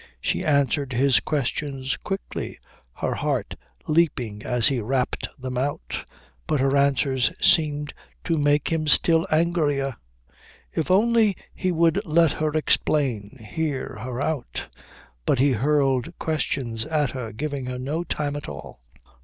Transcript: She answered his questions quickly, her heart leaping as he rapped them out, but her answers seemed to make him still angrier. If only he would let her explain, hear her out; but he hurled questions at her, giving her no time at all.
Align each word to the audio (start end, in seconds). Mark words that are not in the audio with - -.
She 0.19 0.43
answered 0.43 0.93
his 0.93 1.19
questions 1.19 1.95
quickly, 2.03 2.57
her 3.01 3.13
heart 3.13 3.53
leaping 3.85 4.41
as 4.41 4.67
he 4.67 4.79
rapped 4.81 5.27
them 5.37 5.59
out, 5.59 6.05
but 6.47 6.59
her 6.59 6.75
answers 6.75 7.31
seemed 7.39 7.93
to 8.23 8.35
make 8.35 8.71
him 8.71 8.87
still 8.87 9.27
angrier. 9.29 9.97
If 10.73 10.89
only 10.89 11.37
he 11.53 11.71
would 11.71 12.01
let 12.03 12.31
her 12.31 12.49
explain, 12.57 13.47
hear 13.51 13.99
her 14.01 14.19
out; 14.19 14.65
but 15.27 15.37
he 15.37 15.51
hurled 15.51 16.17
questions 16.17 16.83
at 16.87 17.11
her, 17.11 17.31
giving 17.31 17.67
her 17.67 17.77
no 17.77 18.03
time 18.03 18.35
at 18.35 18.49
all. 18.49 18.79